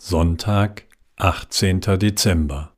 Sonntag, 0.00 0.84
18. 1.16 1.80
Dezember. 1.80 2.72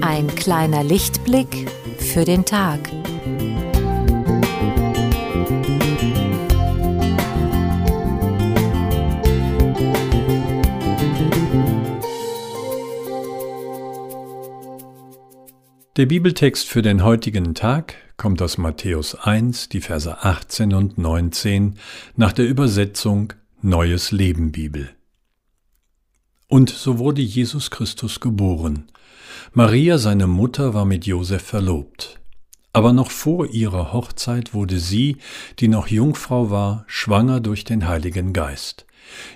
Ein 0.00 0.32
kleiner 0.36 0.84
Lichtblick 0.84 1.68
für 1.98 2.24
den 2.24 2.44
Tag. 2.44 2.78
Der 15.96 16.06
Bibeltext 16.06 16.66
für 16.66 16.82
den 16.82 17.04
heutigen 17.04 17.54
Tag 17.54 17.94
kommt 18.16 18.42
aus 18.42 18.58
Matthäus 18.58 19.14
1, 19.14 19.68
die 19.68 19.80
Verse 19.80 20.24
18 20.24 20.74
und 20.74 20.98
19 20.98 21.76
nach 22.16 22.32
der 22.32 22.48
Übersetzung 22.48 23.32
Neues 23.62 24.10
Leben 24.10 24.50
Bibel. 24.50 24.90
Und 26.48 26.68
so 26.68 26.98
wurde 26.98 27.22
Jesus 27.22 27.70
Christus 27.70 28.18
geboren. 28.18 28.88
Maria, 29.52 29.98
seine 29.98 30.26
Mutter, 30.26 30.74
war 30.74 30.84
mit 30.84 31.06
Josef 31.06 31.42
verlobt. 31.42 32.18
Aber 32.72 32.92
noch 32.92 33.12
vor 33.12 33.46
ihrer 33.46 33.92
Hochzeit 33.92 34.52
wurde 34.52 34.80
sie, 34.80 35.18
die 35.60 35.68
noch 35.68 35.86
Jungfrau 35.86 36.50
war, 36.50 36.82
schwanger 36.88 37.38
durch 37.38 37.62
den 37.62 37.86
Heiligen 37.86 38.32
Geist. 38.32 38.84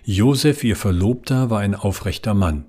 Josef, 0.03 0.65
ihr 0.65 0.75
Verlobter, 0.75 1.51
war 1.51 1.61
ein 1.61 1.77
aufrechter 1.77 2.35
Mann. 2.35 2.65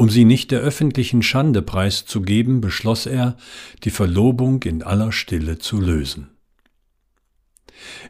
Um 0.00 0.08
sie 0.08 0.24
nicht 0.24 0.50
der 0.50 0.60
öffentlichen 0.60 1.22
Schande 1.22 1.60
preiszugeben, 1.60 2.62
beschloss 2.62 3.04
er, 3.04 3.36
die 3.84 3.90
Verlobung 3.90 4.62
in 4.62 4.82
aller 4.82 5.12
Stille 5.12 5.58
zu 5.58 5.78
lösen. 5.78 6.30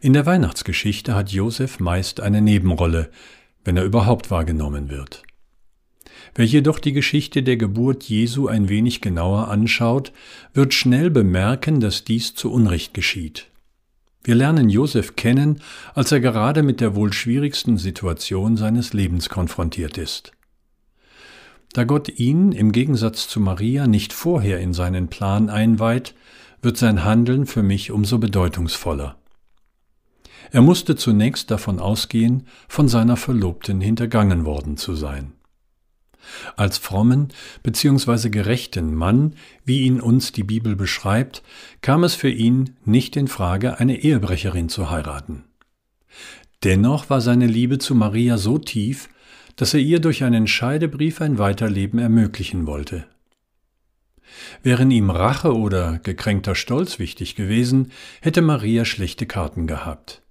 In 0.01 0.13
der 0.13 0.25
Weihnachtsgeschichte 0.25 1.17
hat 1.17 1.33
Josef 1.33 1.81
meist 1.81 2.21
eine 2.21 2.43
Nebenrolle, 2.43 3.11
wenn 3.65 3.77
er 3.77 3.83
überhaupt 3.83 4.31
wahrgenommen 4.31 4.89
wird. 4.89 5.25
Wer 6.37 6.45
jedoch 6.45 6.79
die 6.79 6.93
Geschichte 6.93 7.43
der 7.43 7.57
Geburt 7.57 8.05
Jesu 8.05 8.47
ein 8.47 8.69
wenig 8.69 9.01
genauer 9.01 9.49
anschaut, 9.49 10.13
wird 10.55 10.75
schnell 10.75 11.11
bemerken, 11.11 11.81
dass 11.81 12.05
dies 12.05 12.37
zu 12.37 12.53
Unrecht 12.53 12.95
geschieht. 12.95 13.49
Wir 14.23 14.37
lernen 14.37 14.69
Josef 14.69 15.17
kennen, 15.17 15.61
als 15.93 16.13
er 16.13 16.21
gerade 16.21 16.63
mit 16.63 16.81
der 16.81 16.95
wohl 16.95 17.13
schwierigsten 17.13 17.79
Situation 17.79 18.57
seines 18.57 18.93
Lebens 18.93 19.29
konfrontiert 19.29 19.99
ist. 19.99 20.31
Da 21.73 21.85
Gott 21.85 22.09
ihn 22.09 22.53
im 22.53 22.73
Gegensatz 22.73 23.29
zu 23.29 23.41
Maria 23.41 23.87
nicht 23.87 24.13
vorher 24.13 24.59
in 24.59 24.75
seinen 24.75 25.09
Plan 25.09 25.49
einweiht, 25.49 26.15
wird 26.63 26.77
sein 26.77 27.05
Handeln 27.05 27.47
für 27.47 27.63
mich 27.63 27.91
umso 27.91 28.19
bedeutungsvoller. 28.19 29.17
Er 30.51 30.63
musste 30.63 30.97
zunächst 30.97 31.51
davon 31.51 31.79
ausgehen, 31.79 32.47
von 32.69 32.89
seiner 32.89 33.17
Verlobten 33.17 33.81
hintergangen 33.81 34.45
worden 34.45 34.77
zu 34.77 34.97
sein. 34.97 35.33
Als 36.57 36.77
frommen 36.77 37.29
bzw. 37.63 38.29
gerechten 38.31 38.95
Mann, 38.95 39.35
wie 39.65 39.83
ihn 39.83 40.01
uns 40.01 40.33
die 40.33 40.43
Bibel 40.43 40.77
beschreibt, 40.77 41.43
kam 41.83 42.05
es 42.05 42.15
für 42.15 42.31
ihn 42.31 42.77
nicht 42.85 43.17
in 43.17 43.29
Frage, 43.29 43.79
eine 43.79 44.01
Ehebrecherin 44.01 44.69
zu 44.69 44.91
heiraten. 44.91 45.45
Dennoch 46.63 47.09
war 47.09 47.21
seine 47.21 47.47
Liebe 47.47 47.79
zu 47.79 47.95
Maria 47.95 48.37
so 48.37 48.59
tief, 48.59 49.09
dass 49.61 49.75
er 49.75 49.81
ihr 49.81 50.01
durch 50.01 50.25
einen 50.25 50.47
Scheidebrief 50.47 51.21
ein 51.21 51.37
Weiterleben 51.37 51.99
ermöglichen 51.99 52.67
wollte. 52.67 53.05
Wären 54.63 54.91
ihm 54.91 55.11
Rache 55.11 55.55
oder 55.55 55.99
gekränkter 55.99 56.55
Stolz 56.55 56.99
wichtig 56.99 57.35
gewesen, 57.35 57.93
hätte 58.23 58.41
Maria 58.41 58.87
schlechte 58.87 59.27
Karten 59.27 59.67
gehabt. 59.67 60.23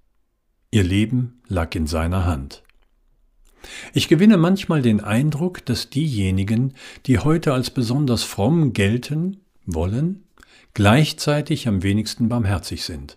Ihr 0.72 0.82
Leben 0.82 1.42
lag 1.46 1.72
in 1.76 1.86
seiner 1.86 2.26
Hand. 2.26 2.64
Ich 3.94 4.08
gewinne 4.08 4.36
manchmal 4.36 4.82
den 4.82 5.00
Eindruck, 5.00 5.64
dass 5.64 5.90
diejenigen, 5.90 6.74
die 7.06 7.20
heute 7.20 7.52
als 7.52 7.70
besonders 7.70 8.24
fromm 8.24 8.72
gelten 8.72 9.44
wollen, 9.64 10.24
gleichzeitig 10.74 11.68
am 11.68 11.84
wenigsten 11.84 12.28
barmherzig 12.28 12.82
sind. 12.82 13.16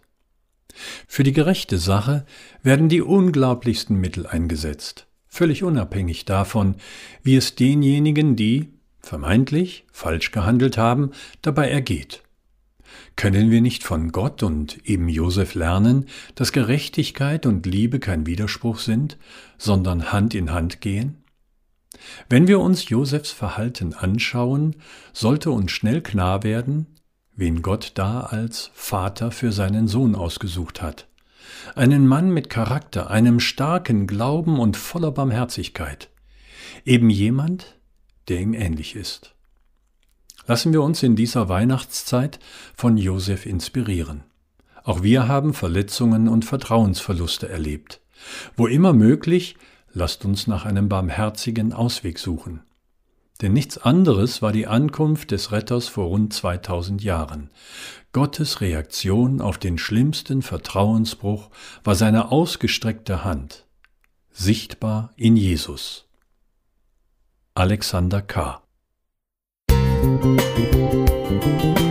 Für 1.08 1.24
die 1.24 1.34
gerechte 1.34 1.80
Sache 1.80 2.28
werden 2.62 2.88
die 2.88 3.02
unglaublichsten 3.02 3.98
Mittel 3.98 4.28
eingesetzt 4.28 5.08
völlig 5.34 5.64
unabhängig 5.64 6.26
davon, 6.26 6.76
wie 7.24 7.36
es 7.36 7.56
denjenigen, 7.56 8.36
die 8.36 8.70
vermeintlich 9.00 9.84
falsch 9.92 10.32
gehandelt 10.32 10.78
haben, 10.78 11.10
dabei 11.42 11.72
ergeht. 11.72 12.22
Können 13.16 13.50
wir 13.50 13.60
nicht 13.60 13.84
von 13.84 14.12
Gott 14.12 14.44
und 14.44 14.88
eben 14.88 15.10
Josef 15.10 15.56
lernen, 15.56 16.06
dass 16.36 16.52
Gerechtigkeit 16.52 17.48
und 17.48 17.66
Liebe 17.66 18.00
kein 18.00 18.28
Widerspruch 18.28 18.78
sind, 18.78 19.18
sondern 19.58 20.12
Hand 20.12 20.36
in 20.36 20.52
Hand 20.52 20.82
gehen? 20.82 21.24
Wenn 22.30 22.48
wir 22.48 22.60
uns 22.60 22.90
Josefs 22.90 23.32
Verhalten 23.32 23.96
anschauen, 23.96 24.76
sollte 25.14 25.50
uns 25.50 25.72
schnell 25.72 26.02
klar 26.02 26.44
werden, 26.44 26.86
wen 27.36 27.64
Gott 27.64 27.94
da 27.96 28.20
als 28.22 28.70
Vater 28.76 29.32
für 29.32 29.52
seinen 29.52 29.88
Sohn 29.88 30.14
ausgesucht 30.14 30.84
hat 30.84 31.08
einen 31.76 32.08
Mann 32.08 32.30
mit 32.30 32.50
Charakter, 32.50 33.10
einem 33.10 33.40
starken 33.40 34.08
Glauben 34.08 34.60
und 34.60 34.78
voller 34.78 35.12
Barmherzigkeit, 35.12 36.10
eben 36.86 37.10
jemand, 37.10 37.80
der 38.28 38.40
ihm 38.40 38.54
ähnlich 38.54 38.96
ist. 38.96 39.36
Lassen 40.46 40.74
wir 40.74 40.82
uns 40.82 41.04
in 41.04 41.16
dieser 41.16 41.48
Weihnachtszeit 41.48 42.40
von 42.76 42.98
Josef 42.98 43.46
inspirieren. 43.46 44.24
Auch 44.84 45.02
wir 45.02 45.28
haben 45.28 45.54
Verletzungen 45.54 46.28
und 46.28 46.44
Vertrauensverluste 46.44 47.48
erlebt. 47.48 48.02
Wo 48.58 48.68
immer 48.68 48.94
möglich, 48.94 49.56
lasst 49.94 50.26
uns 50.26 50.48
nach 50.48 50.66
einem 50.66 50.90
barmherzigen 50.90 51.72
Ausweg 51.72 52.20
suchen. 52.20 52.62
Denn 53.44 53.52
nichts 53.52 53.78
anderes 53.78 54.42
war 54.42 54.54
die 54.54 54.68
Ankunft 54.68 55.32
des 55.32 55.52
Retters 55.52 55.90
vor 55.90 56.06
rund 56.06 56.34
2000 56.34 57.04
Jahren. 57.04 57.50
Gottes 58.14 58.62
Reaktion 58.62 59.42
auf 59.42 59.58
den 59.58 59.78
schlimmsten 59.78 60.42
Vertrauensbruch 60.42 61.50
war 61.84 61.96
seine 61.96 62.32
ausgestreckte 62.32 63.26
Hand, 63.26 63.66
sichtbar 64.32 65.12
in 65.18 65.36
Jesus. 65.36 66.08
Alexander 67.54 68.22
K. 68.22 68.64
Musik 69.70 71.83